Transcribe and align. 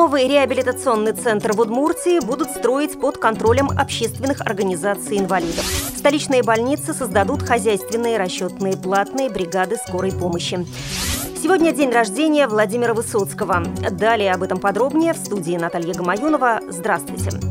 Новый 0.00 0.26
реабилитационный 0.28 1.12
центр 1.12 1.52
в 1.52 1.60
Удмуртии 1.60 2.24
будут 2.24 2.48
строить 2.48 2.98
под 2.98 3.18
контролем 3.18 3.68
общественных 3.68 4.40
организаций 4.40 5.18
инвалидов. 5.18 5.62
Столичные 5.94 6.42
больницы 6.42 6.94
создадут 6.94 7.42
хозяйственные 7.42 8.16
расчетные 8.16 8.78
платные 8.78 9.28
бригады 9.28 9.76
скорой 9.76 10.10
помощи. 10.10 10.66
Сегодня 11.36 11.72
день 11.72 11.90
рождения 11.90 12.48
Владимира 12.48 12.94
Высоцкого. 12.94 13.62
Далее 13.90 14.32
об 14.32 14.42
этом 14.42 14.58
подробнее 14.58 15.12
в 15.12 15.18
студии 15.18 15.58
Наталья 15.58 15.92
Гамаюнова. 15.92 16.60
Здравствуйте. 16.70 17.49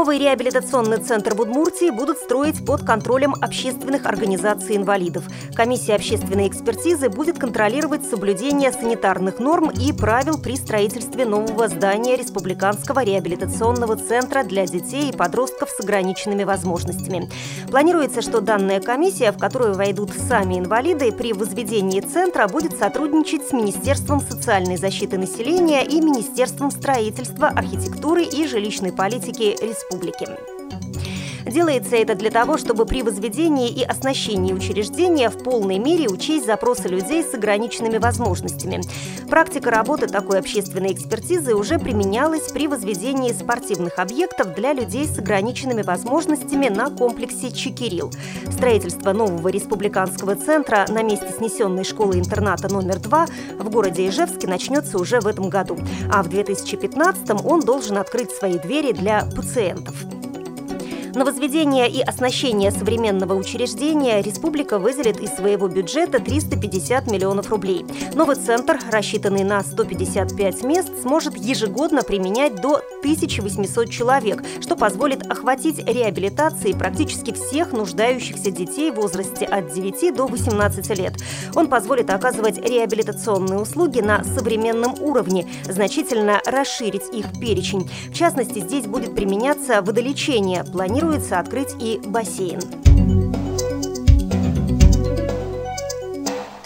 Новый 0.00 0.16
реабилитационный 0.16 0.96
центр 0.96 1.34
в 1.34 1.42
Удмуртии 1.42 1.90
будут 1.90 2.16
строить 2.16 2.64
под 2.64 2.86
контролем 2.86 3.34
общественных 3.38 4.06
организаций 4.06 4.76
инвалидов. 4.76 5.24
Комиссия 5.54 5.94
общественной 5.94 6.48
экспертизы 6.48 7.10
будет 7.10 7.38
контролировать 7.38 8.08
соблюдение 8.08 8.72
санитарных 8.72 9.40
норм 9.40 9.68
и 9.68 9.92
правил 9.92 10.38
при 10.38 10.56
строительстве 10.56 11.26
нового 11.26 11.68
здания 11.68 12.16
Республиканского 12.16 13.04
реабилитационного 13.04 13.96
центра 13.96 14.42
для 14.42 14.64
детей 14.64 15.10
и 15.10 15.14
подростков 15.14 15.68
с 15.68 15.80
ограниченными 15.80 16.44
возможностями. 16.44 17.28
Планируется, 17.70 18.22
что 18.22 18.40
данная 18.40 18.80
комиссия, 18.80 19.32
в 19.32 19.38
которую 19.38 19.74
войдут 19.74 20.12
сами 20.12 20.60
инвалиды, 20.60 21.12
при 21.12 21.34
возведении 21.34 22.00
центра 22.00 22.48
будет 22.48 22.78
сотрудничать 22.78 23.46
с 23.46 23.52
Министерством 23.52 24.22
социальной 24.22 24.78
защиты 24.78 25.18
населения 25.18 25.84
и 25.84 26.00
Министерством 26.00 26.70
строительства, 26.70 27.48
архитектуры 27.48 28.24
и 28.24 28.46
жилищной 28.46 28.94
политики 28.94 29.58
Республики 29.60 29.89
республики. 29.90 30.59
Делается 31.50 31.96
это 31.96 32.14
для 32.14 32.30
того, 32.30 32.58
чтобы 32.58 32.86
при 32.86 33.02
возведении 33.02 33.70
и 33.70 33.82
оснащении 33.82 34.52
учреждения 34.52 35.30
в 35.30 35.42
полной 35.42 35.78
мере 35.78 36.08
учесть 36.08 36.46
запросы 36.46 36.86
людей 36.86 37.24
с 37.24 37.34
ограниченными 37.34 37.98
возможностями. 37.98 38.80
Практика 39.28 39.72
работы 39.72 40.06
такой 40.06 40.38
общественной 40.38 40.92
экспертизы 40.92 41.56
уже 41.56 41.80
применялась 41.80 42.52
при 42.52 42.68
возведении 42.68 43.32
спортивных 43.32 43.98
объектов 43.98 44.54
для 44.54 44.72
людей 44.72 45.06
с 45.06 45.18
ограниченными 45.18 45.82
возможностями 45.82 46.68
на 46.68 46.88
комплексе 46.88 47.50
Чекирил. 47.50 48.12
Строительство 48.52 49.12
нового 49.12 49.48
республиканского 49.48 50.36
центра 50.36 50.86
на 50.88 51.02
месте 51.02 51.34
снесенной 51.36 51.82
школы-интерната 51.82 52.72
номер 52.72 53.00
2 53.00 53.26
в 53.58 53.70
городе 53.70 54.08
Ижевске 54.08 54.46
начнется 54.46 54.98
уже 54.98 55.18
в 55.18 55.26
этом 55.26 55.48
году, 55.48 55.76
а 56.12 56.22
в 56.22 56.28
2015 56.28 57.44
он 57.44 57.60
должен 57.60 57.98
открыть 57.98 58.30
свои 58.30 58.56
двери 58.56 58.92
для 58.92 59.24
пациентов. 59.34 59.96
На 61.14 61.24
возведение 61.24 61.90
и 61.90 62.00
оснащение 62.00 62.70
современного 62.70 63.34
учреждения 63.34 64.22
республика 64.22 64.78
выделит 64.78 65.20
из 65.20 65.30
своего 65.30 65.66
бюджета 65.66 66.20
350 66.20 67.10
миллионов 67.10 67.50
рублей. 67.50 67.84
Новый 68.14 68.36
центр, 68.36 68.78
рассчитанный 68.92 69.42
на 69.42 69.60
155 69.62 70.62
мест, 70.62 70.88
сможет 71.02 71.36
ежегодно 71.36 72.02
применять 72.02 72.56
до 72.56 72.76
1800 73.00 73.90
человек, 73.90 74.44
что 74.60 74.76
позволит 74.76 75.28
охватить 75.28 75.78
реабилитацией 75.84 76.76
практически 76.76 77.32
всех 77.32 77.72
нуждающихся 77.72 78.52
детей 78.52 78.92
в 78.92 78.96
возрасте 78.96 79.46
от 79.46 79.72
9 79.72 80.14
до 80.14 80.28
18 80.28 80.98
лет. 80.98 81.14
Он 81.56 81.66
позволит 81.66 82.10
оказывать 82.10 82.58
реабилитационные 82.58 83.58
услуги 83.58 84.00
на 84.00 84.22
современном 84.22 84.94
уровне, 85.00 85.48
значительно 85.64 86.40
расширить 86.46 87.12
их 87.12 87.26
перечень. 87.40 87.90
В 88.10 88.14
частности, 88.14 88.60
здесь 88.60 88.86
будет 88.86 89.16
применяться 89.16 89.82
водолечение, 89.82 90.62
планирование 90.62 90.99
планируется 91.00 91.38
открыть 91.38 91.74
и 91.80 91.98
бассейн. 92.04 93.19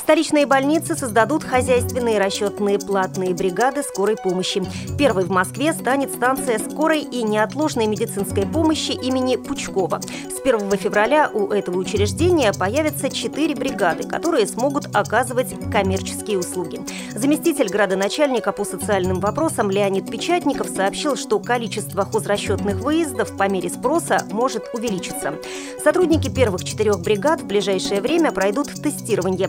Столичные 0.04 0.44
больницы 0.44 0.94
создадут 0.96 1.44
хозяйственные 1.44 2.18
расчетные 2.18 2.78
платные 2.78 3.32
бригады 3.32 3.82
скорой 3.82 4.16
помощи. 4.16 4.62
Первой 4.98 5.24
в 5.24 5.30
Москве 5.30 5.72
станет 5.72 6.12
станция 6.12 6.58
скорой 6.58 7.00
и 7.00 7.22
неотложной 7.22 7.86
медицинской 7.86 8.44
помощи 8.44 8.90
имени 8.90 9.36
Пучкова. 9.36 10.02
С 10.02 10.46
1 10.46 10.76
февраля 10.76 11.30
у 11.32 11.48
этого 11.48 11.78
учреждения 11.78 12.52
появятся 12.52 13.08
четыре 13.08 13.54
бригады, 13.54 14.06
которые 14.06 14.46
смогут 14.46 14.94
оказывать 14.94 15.54
коммерческие 15.72 16.38
услуги. 16.38 16.82
Заместитель 17.14 17.70
градоначальника 17.70 18.52
по 18.52 18.66
социальным 18.66 19.20
вопросам 19.20 19.70
Леонид 19.70 20.10
Печатников 20.10 20.68
сообщил, 20.68 21.16
что 21.16 21.38
количество 21.38 22.04
хозрасчетных 22.04 22.76
выездов 22.76 23.34
по 23.38 23.48
мере 23.48 23.70
спроса 23.70 24.26
может 24.30 24.68
увеличиться. 24.74 25.36
Сотрудники 25.82 26.28
первых 26.28 26.62
четырех 26.62 27.00
бригад 27.00 27.40
в 27.40 27.46
ближайшее 27.46 28.02
время 28.02 28.32
пройдут 28.32 28.68
тестирование. 28.82 29.48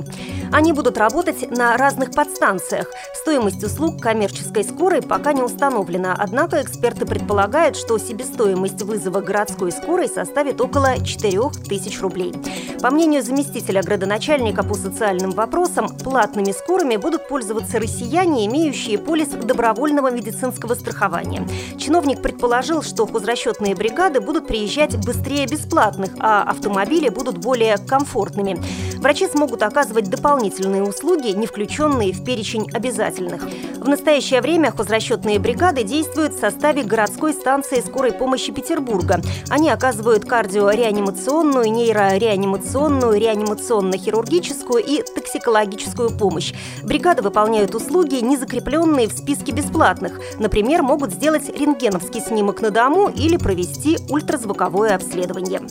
Они 0.52 0.74
будут 0.74 0.98
работать 0.98 1.50
на 1.52 1.78
разных 1.78 2.12
подстанциях. 2.12 2.88
Стоимость 3.14 3.64
услуг 3.64 4.02
коммерческой 4.02 4.64
скорой 4.64 5.02
пока 5.02 5.34
не 5.34 5.42
установлена, 5.42 6.16
однако 6.18 6.62
эксперты 6.62 7.06
предполагают, 7.06 7.76
что 7.76 7.98
себестоимость 7.98 8.82
вызова 8.82 9.22
городской 9.22 9.72
скорой 9.72 10.08
составит 10.08 10.62
около 10.62 11.04
4 11.04 11.42
тысяч 11.68 12.02
рублей. 12.02 12.34
По 12.82 12.92
мнению 12.92 13.24
заместителя 13.24 13.82
градоначальника 13.82 14.64
по 14.64 14.76
социальным 14.76 15.32
вопросам, 15.32 15.88
платными 15.88 16.52
скорыми 16.52 16.98
будут 16.98 17.28
пользоваться 17.28 17.80
россияне, 17.80 18.46
имеющие 18.46 18.98
полис 18.98 19.30
добровольного 19.30 20.12
медицинского 20.12 20.76
страхования. 20.76 21.48
Чиновник 21.78 22.22
предположил, 22.22 22.82
что 22.84 23.08
хозрасчетные 23.08 23.76
бригады 23.76 24.22
будут 24.22 24.48
приезжать 24.48 24.96
быстрее 25.04 25.48
бесплатных, 25.48 26.12
а 26.20 26.44
автомобили 26.44 27.10
будут 27.10 27.38
более 27.38 27.78
комфортными. 27.78 28.62
Врачи 29.06 29.28
смогут 29.28 29.62
оказывать 29.62 30.10
дополнительные 30.10 30.82
услуги, 30.82 31.28
не 31.28 31.46
включенные 31.46 32.12
в 32.12 32.24
перечень 32.24 32.68
обязательных. 32.74 33.44
В 33.78 33.88
настоящее 33.88 34.42
время 34.42 34.72
хозрасчетные 34.72 35.38
бригады 35.38 35.84
действуют 35.84 36.34
в 36.34 36.40
составе 36.40 36.82
городской 36.82 37.34
станции 37.34 37.82
скорой 37.82 38.14
помощи 38.14 38.52
Петербурга. 38.52 39.22
Они 39.52 39.70
оказывают 39.70 40.26
кардиореанимационную, 40.26 41.72
нейрореанимационную, 41.72 43.20
реанимационно-хирургическую 43.20 44.84
и 44.84 45.04
токсикологическую 45.04 46.10
помощь. 46.18 46.56
Бригады 46.82 47.22
выполняют 47.22 47.76
услуги, 47.76 48.16
не 48.16 48.38
закрепленные 48.38 49.08
в 49.08 49.12
списке 49.12 49.52
бесплатных. 49.52 50.20
Например, 50.40 50.82
могут 50.82 51.12
сделать 51.12 51.48
рентгеновский 51.48 52.22
снимок 52.22 52.60
на 52.60 52.72
дому 52.72 53.10
или 53.16 53.38
провести 53.38 54.00
ультразвуковое 54.10 54.96
обследование. 54.96 55.62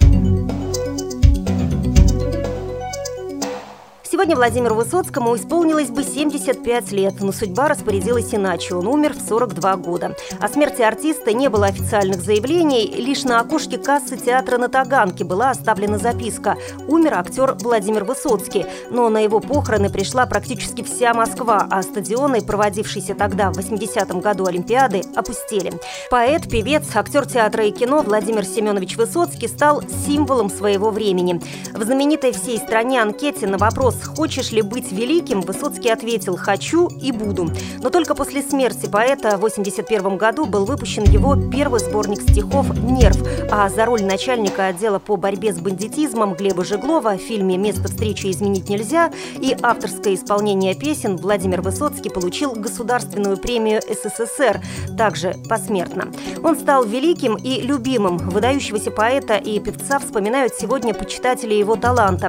Сегодня 4.24 4.36
Владимиру 4.36 4.74
Высоцкому 4.76 5.36
исполнилось 5.36 5.90
бы 5.90 6.02
75 6.02 6.92
лет, 6.92 7.20
но 7.20 7.30
судьба 7.30 7.68
распорядилась 7.68 8.34
иначе. 8.34 8.74
Он 8.74 8.86
умер 8.86 9.12
в 9.12 9.20
42 9.20 9.76
года. 9.76 10.16
О 10.40 10.48
смерти 10.48 10.80
артиста 10.80 11.34
не 11.34 11.50
было 11.50 11.66
официальных 11.66 12.22
заявлений. 12.22 12.86
Лишь 12.86 13.24
на 13.24 13.40
окошке 13.40 13.76
кассы 13.76 14.16
театра 14.16 14.56
на 14.56 14.70
Таганке 14.70 15.24
была 15.24 15.50
оставлена 15.50 15.98
записка 15.98 16.56
«Умер 16.88 17.12
актер 17.18 17.54
Владимир 17.60 18.04
Высоцкий». 18.04 18.64
Но 18.88 19.10
на 19.10 19.18
его 19.18 19.40
похороны 19.40 19.90
пришла 19.90 20.24
практически 20.24 20.82
вся 20.82 21.12
Москва, 21.12 21.66
а 21.70 21.82
стадионы, 21.82 22.40
проводившиеся 22.40 23.14
тогда, 23.14 23.50
в 23.50 23.58
80-м 23.58 24.20
году 24.20 24.46
Олимпиады, 24.46 25.02
опустели. 25.14 25.74
Поэт, 26.10 26.48
певец, 26.48 26.84
актер 26.94 27.26
театра 27.26 27.66
и 27.66 27.70
кино 27.70 28.00
Владимир 28.00 28.46
Семенович 28.46 28.96
Высоцкий 28.96 29.48
стал 29.48 29.82
символом 30.06 30.48
своего 30.48 30.90
времени. 30.90 31.42
В 31.74 31.84
знаменитой 31.84 32.32
всей 32.32 32.56
стране 32.56 33.02
анкете 33.02 33.46
на 33.46 33.58
вопрос 33.58 33.96
«Хочешь 34.16 34.52
ли 34.52 34.62
быть 34.62 34.92
великим?» 34.92 35.40
Высоцкий 35.40 35.90
ответил 35.90 36.36
«Хочу 36.36 36.88
и 36.88 37.12
буду». 37.12 37.50
Но 37.80 37.90
только 37.90 38.14
после 38.14 38.42
смерти 38.42 38.86
поэта 38.86 39.36
в 39.36 39.44
1981 39.44 40.16
году 40.16 40.46
был 40.46 40.64
выпущен 40.64 41.04
его 41.04 41.36
первый 41.50 41.80
сборник 41.80 42.22
стихов 42.22 42.66
«Нерв», 42.78 43.16
а 43.50 43.68
за 43.68 43.84
роль 43.84 44.02
начальника 44.02 44.66
отдела 44.66 44.98
по 44.98 45.16
борьбе 45.16 45.52
с 45.52 45.58
бандитизмом 45.58 46.34
Глеба 46.34 46.64
Жеглова 46.64 47.16
в 47.16 47.20
фильме 47.20 47.56
«Место 47.56 47.88
встречи 47.88 48.30
изменить 48.30 48.68
нельзя» 48.68 49.12
и 49.40 49.56
авторское 49.62 50.14
исполнение 50.14 50.74
песен 50.74 51.16
Владимир 51.16 51.60
Высоцкий 51.60 52.10
получил 52.10 52.52
Государственную 52.52 53.36
премию 53.36 53.80
СССР, 53.82 54.60
также 54.96 55.34
посмертно. 55.48 56.12
Он 56.42 56.56
стал 56.56 56.84
великим 56.84 57.36
и 57.36 57.60
любимым. 57.60 58.18
Выдающегося 58.18 58.90
поэта 58.90 59.36
и 59.36 59.58
певца 59.60 59.98
вспоминают 59.98 60.54
сегодня 60.54 60.94
почитатели 60.94 61.54
его 61.54 61.76
таланта. 61.76 62.28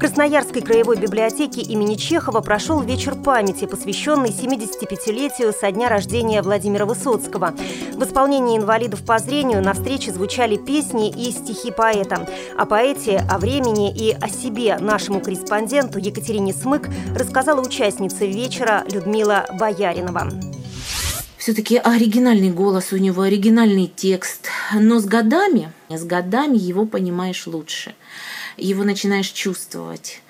Красноярской 0.00 0.62
краевой 0.62 0.96
библиотеке 0.96 1.60
имени 1.60 1.94
Чехова 1.94 2.40
прошел 2.40 2.80
вечер 2.80 3.14
памяти, 3.14 3.66
посвященный 3.66 4.30
75-летию 4.30 5.52
со 5.52 5.70
дня 5.70 5.90
рождения 5.90 6.40
Владимира 6.40 6.86
Высоцкого. 6.86 7.54
В 7.92 8.02
исполнении 8.02 8.56
инвалидов 8.56 9.04
по 9.04 9.18
зрению 9.18 9.62
на 9.62 9.74
встрече 9.74 10.10
звучали 10.10 10.56
песни 10.56 11.10
и 11.10 11.30
стихи 11.30 11.70
поэта. 11.70 12.26
О 12.56 12.64
поэте, 12.64 13.22
о 13.28 13.36
времени 13.36 13.94
и 13.94 14.12
о 14.12 14.30
себе 14.30 14.78
нашему 14.78 15.20
корреспонденту 15.20 15.98
Екатерине 15.98 16.54
Смык 16.54 16.88
рассказала 17.14 17.60
участница 17.60 18.24
вечера 18.24 18.84
Людмила 18.90 19.44
Бояринова 19.60 20.30
все-таки 21.40 21.78
оригинальный 21.78 22.50
голос 22.50 22.92
у 22.92 22.96
него, 22.98 23.22
оригинальный 23.22 23.86
текст. 23.86 24.48
Но 24.72 25.00
с 25.00 25.06
годами, 25.06 25.72
с 25.88 26.04
годами 26.04 26.58
его 26.58 26.84
понимаешь 26.84 27.46
лучше. 27.46 27.94
Его 28.60 28.84
начинаешь 28.84 29.30
чувствовать. 29.30 30.20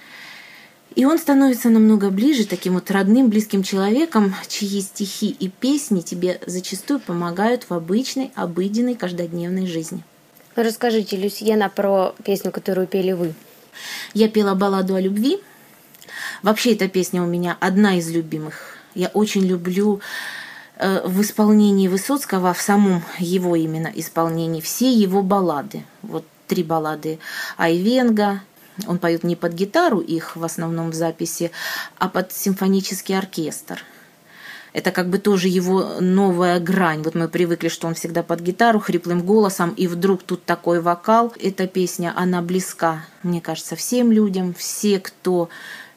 И 0.97 1.05
он 1.05 1.19
становится 1.19 1.71
намного 1.71 2.11
ближе, 2.11 2.47
таким 2.47 2.75
вот 2.75 2.91
родным, 2.91 3.29
близким 3.29 3.62
человеком, 3.62 4.35
чьи 4.49 4.81
стихи 4.81 5.29
и 5.29 5.49
песни 5.49 6.00
тебе 6.00 6.41
зачастую 6.47 6.99
помогают 6.99 7.67
в 7.69 7.75
обычной, 7.75 8.32
обыденной, 8.35 8.97
каждодневной 8.97 9.67
жизни. 9.67 10.03
Расскажите, 10.56 11.17
Люсьена, 11.17 11.69
про 11.69 12.15
песню, 12.25 12.50
которую 12.50 12.88
пели 12.88 13.12
вы. 13.12 13.35
Я 14.15 14.29
пела 14.29 14.55
балладу 14.55 14.97
о 14.97 15.00
любви. 15.00 15.38
Вообще 16.43 16.73
эта 16.73 16.88
песня 16.88 17.23
у 17.23 17.26
меня 17.26 17.56
одна 17.61 17.97
из 17.97 18.11
любимых. 18.11 18.76
Я 18.94 19.09
очень 19.09 19.47
люблю 19.47 20.00
э, 20.76 21.06
в 21.06 21.23
исполнении 21.23 21.87
Высоцкого, 21.87 22.53
в 22.53 22.61
самом 22.61 23.05
его 23.19 23.55
именно 23.55 23.91
исполнении, 23.94 24.61
все 24.61 24.93
его 24.93 25.23
баллады. 25.23 25.85
Вот 26.03 26.25
три 26.50 26.64
баллады 26.64 27.20
Айвенга, 27.56 28.41
он 28.88 28.99
поет 28.99 29.23
не 29.23 29.37
под 29.37 29.52
гитару 29.52 30.00
их 30.00 30.35
в 30.35 30.44
основном 30.44 30.91
в 30.91 30.94
записи, 30.94 31.52
а 31.99 32.08
под 32.08 32.32
симфонический 32.32 33.17
оркестр. 33.17 33.85
Это 34.73 34.91
как 34.91 35.08
бы 35.08 35.19
тоже 35.19 35.47
его 35.49 36.00
новая 36.00 36.58
грань. 36.58 37.02
Вот 37.02 37.14
мы 37.14 37.29
привыкли, 37.29 37.69
что 37.69 37.87
он 37.87 37.94
всегда 37.94 38.25
под 38.25 38.41
гитару, 38.41 38.81
хриплым 38.81 39.23
голосом, 39.23 39.70
и 39.70 39.87
вдруг 39.87 40.25
тут 40.25 40.44
такой 40.44 40.81
вокал. 40.81 41.32
Эта 41.41 41.69
песня, 41.69 42.12
она 42.17 42.43
близка, 42.43 43.05
мне 43.23 43.41
кажется, 43.41 43.76
всем 43.76 44.11
людям. 44.11 44.55
Все, 44.55 44.99
кто 44.99 45.49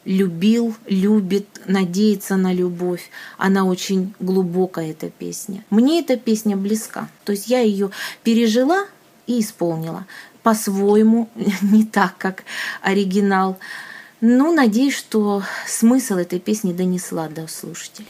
любил, 0.06 0.76
любит, 0.88 1.48
надеется 1.66 2.36
на 2.36 2.54
любовь. 2.54 3.10
Она 3.38 3.66
очень 3.66 4.14
глубокая, 4.20 4.92
эта 4.92 5.10
песня. 5.10 5.64
Мне 5.72 6.02
эта 6.02 6.16
песня 6.18 6.58
близка. 6.58 7.10
То 7.26 7.32
есть 7.32 7.48
я 7.48 7.60
ее 7.60 7.90
пережила 8.24 8.86
и 9.28 9.40
исполнила 9.40 10.06
по-своему, 10.44 11.30
не 11.62 11.86
так, 11.86 12.18
как 12.18 12.44
оригинал. 12.82 13.58
Ну, 14.22 14.54
надеюсь, 14.54 14.96
что 14.96 15.44
смысл 15.68 16.16
этой 16.16 16.40
песни 16.40 16.72
донесла 16.72 17.28
до 17.28 17.48
слушателей. 17.48 18.08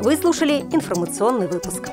Вы 0.00 0.16
слушали 0.16 0.60
информационный 0.72 1.46
выпуск. 1.46 1.90